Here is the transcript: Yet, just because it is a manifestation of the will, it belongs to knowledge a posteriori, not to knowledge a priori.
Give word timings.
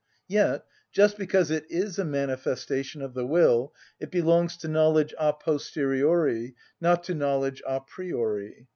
Yet, 0.27 0.65
just 0.91 1.15
because 1.15 1.51
it 1.51 1.63
is 1.69 1.99
a 1.99 2.03
manifestation 2.05 3.03
of 3.03 3.13
the 3.13 3.23
will, 3.27 3.71
it 3.99 4.09
belongs 4.09 4.57
to 4.57 4.67
knowledge 4.67 5.13
a 5.19 5.31
posteriori, 5.31 6.55
not 6.81 7.03
to 7.03 7.13
knowledge 7.13 7.61
a 7.67 7.81
priori. 7.81 8.65